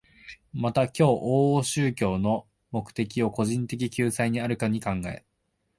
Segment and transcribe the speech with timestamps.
[0.51, 5.23] また今日往々宗教の目的を個人的救済にあるかに考え、